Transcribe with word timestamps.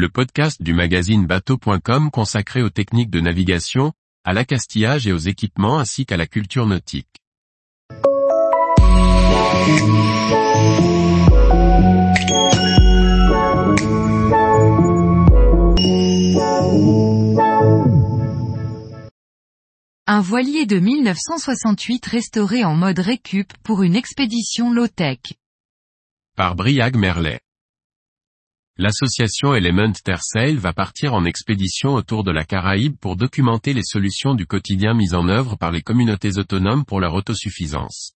le 0.00 0.08
podcast 0.08 0.62
du 0.62 0.72
magazine 0.72 1.26
bateau.com 1.26 2.10
consacré 2.10 2.62
aux 2.62 2.70
techniques 2.70 3.10
de 3.10 3.20
navigation, 3.20 3.92
à 4.24 4.32
l'accastillage 4.32 5.06
et 5.06 5.12
aux 5.12 5.18
équipements 5.18 5.78
ainsi 5.78 6.06
qu'à 6.06 6.16
la 6.16 6.26
culture 6.26 6.64
nautique. 6.64 7.06
Un 20.06 20.20
voilier 20.22 20.64
de 20.64 20.78
1968 20.78 22.06
restauré 22.06 22.64
en 22.64 22.74
mode 22.74 23.00
récup 23.00 23.52
pour 23.62 23.82
une 23.82 23.96
expédition 23.96 24.72
low-tech. 24.72 25.18
Par 26.36 26.54
Briag 26.54 26.96
Merlet. 26.96 27.40
L'association 28.80 29.54
Element 29.54 29.92
Tersail 29.92 30.56
va 30.56 30.72
partir 30.72 31.12
en 31.12 31.26
expédition 31.26 31.90
autour 31.90 32.24
de 32.24 32.30
la 32.30 32.46
Caraïbe 32.46 32.96
pour 32.98 33.14
documenter 33.14 33.74
les 33.74 33.84
solutions 33.84 34.34
du 34.34 34.46
quotidien 34.46 34.94
mises 34.94 35.12
en 35.12 35.28
œuvre 35.28 35.56
par 35.56 35.70
les 35.70 35.82
communautés 35.82 36.38
autonomes 36.38 36.86
pour 36.86 36.98
leur 36.98 37.12
autosuffisance. 37.12 38.14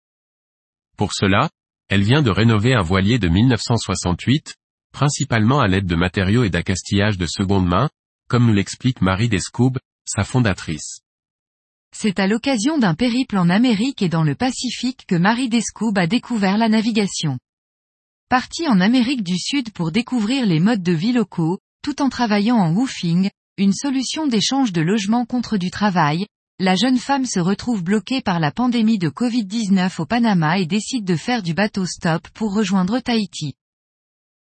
Pour 0.96 1.14
cela, 1.14 1.50
elle 1.88 2.04
vient 2.04 2.22
de 2.22 2.30
rénover 2.30 2.74
un 2.74 2.82
voilier 2.82 3.18
de 3.18 3.26
1968, 3.26 4.54
principalement 4.92 5.58
à 5.58 5.66
l'aide 5.66 5.86
de 5.86 5.96
matériaux 5.96 6.44
et 6.44 6.50
d'accastillage 6.50 7.18
de 7.18 7.26
seconde 7.26 7.66
main, 7.66 7.90
comme 8.28 8.46
nous 8.46 8.54
l'explique 8.54 9.00
Marie 9.00 9.28
Descoubes, 9.28 9.80
sa 10.04 10.22
fondatrice. 10.22 11.00
C'est 11.92 12.20
à 12.20 12.28
l'occasion 12.28 12.78
d'un 12.78 12.94
périple 12.94 13.36
en 13.36 13.50
Amérique 13.50 14.00
et 14.00 14.08
dans 14.08 14.22
le 14.22 14.36
Pacifique 14.36 15.06
que 15.08 15.16
Marie 15.16 15.48
Descoubes 15.48 15.98
a 15.98 16.06
découvert 16.06 16.56
la 16.56 16.68
navigation. 16.68 17.36
Partie 18.32 18.66
en 18.66 18.80
Amérique 18.80 19.22
du 19.22 19.36
Sud 19.36 19.72
pour 19.74 19.92
découvrir 19.92 20.46
les 20.46 20.58
modes 20.58 20.82
de 20.82 20.92
vie 20.92 21.12
locaux, 21.12 21.58
tout 21.82 22.00
en 22.00 22.08
travaillant 22.08 22.56
en 22.56 22.72
woofing, 22.72 23.28
une 23.58 23.74
solution 23.74 24.26
d'échange 24.26 24.72
de 24.72 24.80
logement 24.80 25.26
contre 25.26 25.58
du 25.58 25.70
travail, 25.70 26.24
la 26.58 26.74
jeune 26.74 26.96
femme 26.96 27.26
se 27.26 27.40
retrouve 27.40 27.84
bloquée 27.84 28.22
par 28.22 28.40
la 28.40 28.50
pandémie 28.50 28.96
de 28.96 29.10
Covid-19 29.10 30.00
au 30.00 30.06
Panama 30.06 30.58
et 30.58 30.64
décide 30.64 31.04
de 31.04 31.14
faire 31.14 31.42
du 31.42 31.52
bateau 31.52 31.84
stop 31.84 32.26
pour 32.30 32.54
rejoindre 32.54 33.00
Tahiti. 33.00 33.52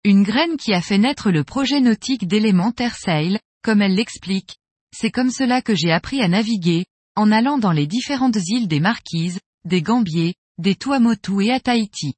Une 0.03 0.21
graine 0.21 0.57
qui 0.57 0.71
a 0.75 0.81
fait 0.81 0.99
naître 0.99 1.31
le 1.31 1.43
projet 1.43 1.81
nautique 1.81 2.27
d'élémentaire 2.27 2.95
Sail, 2.95 3.39
comme 3.63 3.81
elle 3.81 3.95
l'explique. 3.95 4.57
C'est 4.95 5.09
comme 5.09 5.31
cela 5.31 5.63
que 5.63 5.73
j'ai 5.73 5.91
appris 5.91 6.21
à 6.21 6.27
naviguer, 6.27 6.85
en 7.15 7.31
allant 7.31 7.57
dans 7.57 7.71
les 7.71 7.87
différentes 7.87 8.37
îles 8.49 8.67
des 8.67 8.81
Marquises, 8.81 9.39
des 9.65 9.81
Gambiers, 9.81 10.35
des 10.59 10.75
Tuamotu 10.75 11.43
et 11.43 11.51
à 11.51 11.59
Tahiti. 11.59 12.13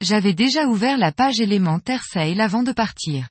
J'avais 0.00 0.34
déjà 0.34 0.66
ouvert 0.66 0.98
la 0.98 1.12
page 1.12 1.40
élémentaire 1.40 2.04
Sail 2.04 2.40
avant 2.40 2.62
de 2.62 2.72
partir. 2.72 3.28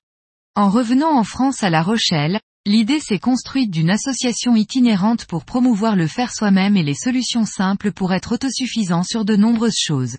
En 0.56 0.70
revenant 0.70 1.18
en 1.18 1.24
France 1.24 1.64
à 1.64 1.70
La 1.70 1.82
Rochelle, 1.82 2.40
l'idée 2.66 3.00
s'est 3.00 3.20
construite 3.20 3.72
d'une 3.72 3.90
association 3.90 4.56
itinérante 4.56 5.26
pour 5.26 5.46
promouvoir 5.46 5.96
le 5.96 6.08
faire 6.08 6.34
soi-même 6.34 6.78
et 6.78 6.84
les 6.84 6.96
solutions 6.96 7.46
simples 7.46 7.92
pour 7.92 8.14
être 8.14 8.34
autosuffisant 8.34 9.04
sur 9.04 9.26
de 9.26 9.36
nombreuses 9.36 9.80
choses. 9.80 10.18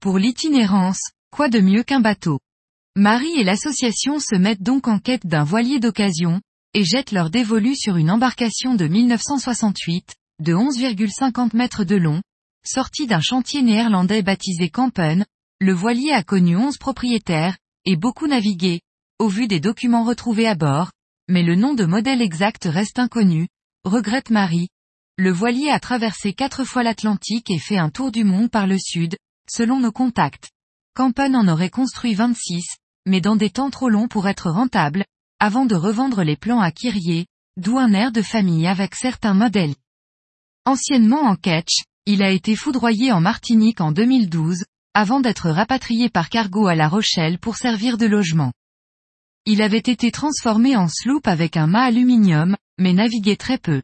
Pour 0.00 0.18
l'itinérance, 0.18 1.00
quoi 1.30 1.48
de 1.48 1.60
mieux 1.60 1.82
qu'un 1.82 2.00
bateau? 2.00 2.38
Marie 2.94 3.38
et 3.38 3.44
l'association 3.44 4.18
se 4.20 4.36
mettent 4.36 4.62
donc 4.62 4.88
en 4.88 4.98
quête 4.98 5.26
d'un 5.26 5.44
voilier 5.44 5.80
d'occasion, 5.80 6.40
et 6.74 6.84
jettent 6.84 7.12
leur 7.12 7.30
dévolu 7.30 7.74
sur 7.74 7.96
une 7.96 8.10
embarcation 8.10 8.74
de 8.74 8.86
1968, 8.86 10.14
de 10.40 10.54
11,50 10.54 11.56
mètres 11.56 11.84
de 11.84 11.96
long, 11.96 12.22
sorti 12.66 13.06
d'un 13.06 13.20
chantier 13.20 13.62
néerlandais 13.62 14.22
baptisé 14.22 14.68
Kampen, 14.70 15.24
le 15.60 15.72
voilier 15.72 16.12
a 16.12 16.22
connu 16.22 16.56
11 16.56 16.78
propriétaires, 16.78 17.56
et 17.84 17.96
beaucoup 17.96 18.26
navigué, 18.26 18.80
au 19.18 19.28
vu 19.28 19.46
des 19.46 19.60
documents 19.60 20.04
retrouvés 20.04 20.46
à 20.46 20.54
bord, 20.54 20.90
mais 21.28 21.42
le 21.42 21.54
nom 21.56 21.74
de 21.74 21.84
modèle 21.84 22.20
exact 22.20 22.64
reste 22.64 22.98
inconnu, 22.98 23.48
regrette 23.84 24.30
Marie. 24.30 24.68
Le 25.16 25.32
voilier 25.32 25.70
a 25.70 25.80
traversé 25.80 26.34
quatre 26.34 26.64
fois 26.64 26.82
l'Atlantique 26.82 27.50
et 27.50 27.58
fait 27.58 27.78
un 27.78 27.88
tour 27.88 28.12
du 28.12 28.24
monde 28.24 28.50
par 28.50 28.66
le 28.66 28.78
sud, 28.78 29.16
selon 29.50 29.80
nos 29.80 29.92
contacts. 29.92 30.50
Kampen 30.94 31.34
en 31.34 31.48
aurait 31.48 31.70
construit 31.70 32.14
26, 32.14 32.64
mais 33.06 33.20
dans 33.20 33.36
des 33.36 33.50
temps 33.50 33.70
trop 33.70 33.88
longs 33.88 34.08
pour 34.08 34.28
être 34.28 34.50
rentable, 34.50 35.04
avant 35.38 35.64
de 35.66 35.74
revendre 35.74 36.22
les 36.22 36.36
plans 36.36 36.60
à 36.60 36.70
Kyrie, 36.70 37.26
d'où 37.56 37.78
un 37.78 37.92
air 37.92 38.12
de 38.12 38.22
famille 38.22 38.66
avec 38.66 38.94
certains 38.94 39.34
modèles. 39.34 39.74
Anciennement 40.66 41.22
en 41.22 41.36
catch, 41.36 41.84
il 42.06 42.22
a 42.22 42.30
été 42.30 42.54
foudroyé 42.54 43.10
en 43.10 43.20
Martinique 43.20 43.80
en 43.80 43.90
2012, 43.90 44.64
avant 44.94 45.20
d'être 45.20 45.50
rapatrié 45.50 46.08
par 46.08 46.30
cargo 46.30 46.68
à 46.68 46.76
La 46.76 46.88
Rochelle 46.88 47.38
pour 47.40 47.56
servir 47.56 47.98
de 47.98 48.06
logement. 48.06 48.52
Il 49.44 49.60
avait 49.60 49.78
été 49.78 50.12
transformé 50.12 50.76
en 50.76 50.86
sloop 50.86 51.26
avec 51.26 51.56
un 51.56 51.66
mât 51.66 51.82
aluminium, 51.82 52.56
mais 52.78 52.92
naviguait 52.92 53.36
très 53.36 53.58
peu. 53.58 53.82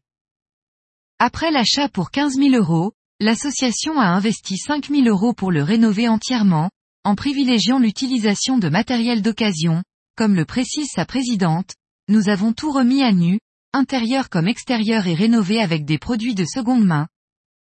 Après 1.18 1.50
l'achat 1.50 1.88
pour 1.88 2.12
15 2.12 2.36
000 2.36 2.54
euros, 2.54 2.92
l'association 3.18 3.98
a 3.98 4.06
investi 4.06 4.56
5 4.56 4.88
000 4.88 5.02
euros 5.08 5.34
pour 5.34 5.50
le 5.50 5.64
rénover 5.64 6.08
entièrement, 6.08 6.70
en 7.04 7.16
privilégiant 7.16 7.80
l'utilisation 7.80 8.58
de 8.58 8.68
matériel 8.68 9.22
d'occasion, 9.22 9.82
comme 10.16 10.36
le 10.36 10.44
précise 10.44 10.90
sa 10.94 11.04
présidente, 11.04 11.74
nous 12.08 12.28
avons 12.28 12.52
tout 12.52 12.70
remis 12.70 13.02
à 13.02 13.12
nu, 13.12 13.40
intérieur 13.72 14.28
comme 14.28 14.46
extérieur 14.46 15.08
et 15.08 15.14
rénové 15.14 15.60
avec 15.60 15.84
des 15.84 15.98
produits 15.98 16.34
de 16.34 16.44
seconde 16.44 16.84
main, 16.84 17.08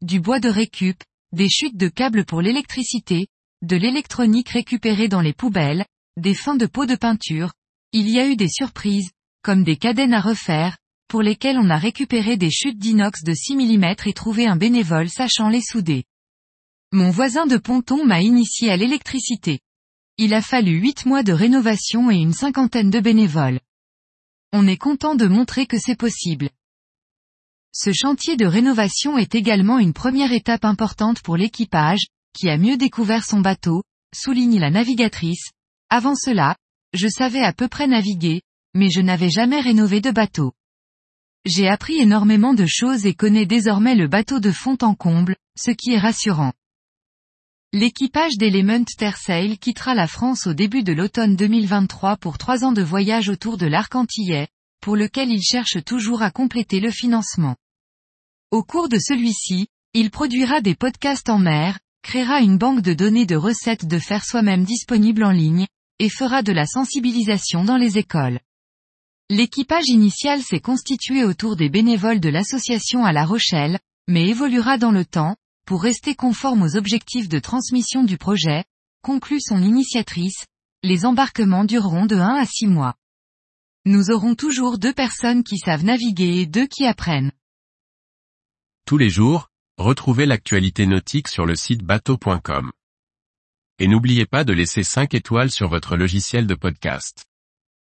du 0.01 0.19
bois 0.19 0.39
de 0.39 0.49
récup, 0.49 1.03
des 1.31 1.49
chutes 1.49 1.77
de 1.77 1.87
câbles 1.87 2.25
pour 2.25 2.41
l'électricité, 2.41 3.27
de 3.61 3.75
l'électronique 3.75 4.49
récupérée 4.49 5.07
dans 5.07 5.21
les 5.21 5.33
poubelles, 5.33 5.85
des 6.17 6.33
fins 6.33 6.55
de 6.55 6.65
pots 6.65 6.85
de 6.85 6.95
peinture. 6.95 7.53
Il 7.93 8.09
y 8.09 8.19
a 8.19 8.27
eu 8.27 8.35
des 8.35 8.49
surprises, 8.49 9.11
comme 9.43 9.63
des 9.63 9.77
cadennes 9.77 10.13
à 10.13 10.21
refaire, 10.21 10.77
pour 11.07 11.21
lesquelles 11.21 11.57
on 11.57 11.69
a 11.69 11.77
récupéré 11.77 12.37
des 12.37 12.49
chutes 12.49 12.79
d'inox 12.79 13.23
de 13.23 13.33
6 13.33 13.55
mm 13.55 13.95
et 14.05 14.13
trouvé 14.13 14.47
un 14.47 14.55
bénévole 14.55 15.09
sachant 15.09 15.49
les 15.49 15.61
souder. 15.61 16.05
Mon 16.91 17.09
voisin 17.09 17.45
de 17.45 17.57
ponton 17.57 18.05
m'a 18.05 18.21
initié 18.21 18.71
à 18.71 18.77
l'électricité. 18.77 19.59
Il 20.17 20.33
a 20.33 20.41
fallu 20.41 20.79
8 20.79 21.05
mois 21.05 21.23
de 21.23 21.33
rénovation 21.33 22.11
et 22.11 22.17
une 22.17 22.33
cinquantaine 22.33 22.89
de 22.89 22.99
bénévoles. 22.99 23.59
On 24.53 24.67
est 24.67 24.77
content 24.77 25.15
de 25.15 25.27
montrer 25.27 25.65
que 25.65 25.77
c'est 25.79 25.95
possible. 25.95 26.49
Ce 27.73 27.93
chantier 27.93 28.35
de 28.35 28.45
rénovation 28.45 29.17
est 29.17 29.33
également 29.33 29.79
une 29.79 29.93
première 29.93 30.33
étape 30.33 30.65
importante 30.65 31.21
pour 31.21 31.37
l'équipage, 31.37 32.07
qui 32.37 32.49
a 32.49 32.57
mieux 32.57 32.75
découvert 32.75 33.23
son 33.23 33.39
bateau, 33.39 33.83
souligne 34.13 34.59
la 34.59 34.69
navigatrice. 34.69 35.51
Avant 35.89 36.15
cela, 36.15 36.57
je 36.93 37.07
savais 37.07 37.43
à 37.43 37.53
peu 37.53 37.69
près 37.69 37.87
naviguer, 37.87 38.41
mais 38.73 38.89
je 38.89 38.99
n'avais 38.99 39.29
jamais 39.29 39.61
rénové 39.61 40.01
de 40.01 40.11
bateau. 40.11 40.51
J'ai 41.45 41.69
appris 41.69 41.97
énormément 41.97 42.53
de 42.53 42.65
choses 42.67 43.05
et 43.05 43.13
connais 43.13 43.45
désormais 43.45 43.95
le 43.95 44.07
bateau 44.07 44.39
de 44.39 44.51
fond 44.51 44.77
en 44.81 44.93
comble, 44.93 45.37
ce 45.57 45.71
qui 45.71 45.91
est 45.91 45.99
rassurant. 45.99 46.53
L'équipage 47.73 48.37
d'Element 48.37 48.83
Tersail 48.83 49.57
quittera 49.57 49.95
la 49.95 50.07
France 50.07 50.45
au 50.45 50.53
début 50.53 50.83
de 50.83 50.91
l'automne 50.91 51.37
2023 51.37 52.17
pour 52.17 52.37
trois 52.37 52.65
ans 52.65 52.73
de 52.73 52.81
voyage 52.81 53.29
autour 53.29 53.57
de 53.57 53.65
l'arc 53.65 53.95
antillais, 53.95 54.49
pour 54.81 54.95
lequel 54.95 55.29
il 55.29 55.41
cherche 55.41 55.83
toujours 55.85 56.21
à 56.21 56.31
compléter 56.31 56.79
le 56.79 56.91
financement. 56.91 57.55
Au 58.51 58.63
cours 58.63 58.89
de 58.89 58.97
celui-ci, 58.99 59.67
il 59.93 60.11
produira 60.11 60.59
des 60.59 60.75
podcasts 60.75 61.29
en 61.29 61.39
mer, 61.39 61.79
créera 62.01 62.41
une 62.41 62.57
banque 62.57 62.81
de 62.81 62.93
données 62.93 63.25
de 63.25 63.35
recettes 63.35 63.85
de 63.85 63.99
faire 63.99 64.25
soi-même 64.25 64.63
disponible 64.63 65.23
en 65.23 65.31
ligne, 65.31 65.67
et 65.99 66.09
fera 66.09 66.41
de 66.41 66.51
la 66.51 66.65
sensibilisation 66.65 67.63
dans 67.63 67.77
les 67.77 67.97
écoles. 67.97 68.39
L'équipage 69.29 69.87
initial 69.87 70.41
s'est 70.41 70.59
constitué 70.59 71.23
autour 71.23 71.55
des 71.55 71.69
bénévoles 71.69 72.19
de 72.19 72.29
l'association 72.29 73.05
à 73.05 73.13
La 73.13 73.23
Rochelle, 73.23 73.79
mais 74.07 74.27
évoluera 74.27 74.77
dans 74.77 74.91
le 74.91 75.05
temps, 75.05 75.35
pour 75.65 75.83
rester 75.83 76.15
conforme 76.15 76.63
aux 76.63 76.75
objectifs 76.75 77.29
de 77.29 77.39
transmission 77.39 78.03
du 78.03 78.17
projet, 78.17 78.65
conclut 79.03 79.39
son 79.39 79.61
initiatrice, 79.61 80.45
les 80.83 81.05
embarquements 81.05 81.63
dureront 81.63 82.07
de 82.07 82.15
1 82.15 82.35
à 82.35 82.45
6 82.45 82.67
mois. 82.67 82.95
Nous 83.85 84.11
aurons 84.11 84.35
toujours 84.35 84.77
deux 84.77 84.93
personnes 84.93 85.43
qui 85.43 85.57
savent 85.57 85.83
naviguer 85.83 86.41
et 86.41 86.45
deux 86.45 86.67
qui 86.67 86.85
apprennent. 86.85 87.31
Tous 88.85 88.99
les 88.99 89.09
jours, 89.09 89.49
retrouvez 89.77 90.27
l'actualité 90.27 90.85
nautique 90.85 91.27
sur 91.27 91.47
le 91.47 91.55
site 91.55 91.81
bateau.com. 91.81 92.71
Et 93.79 93.87
n'oubliez 93.87 94.27
pas 94.27 94.43
de 94.43 94.53
laisser 94.53 94.83
5 94.83 95.15
étoiles 95.15 95.49
sur 95.49 95.67
votre 95.67 95.97
logiciel 95.97 96.45
de 96.45 96.53
podcast. 96.53 97.25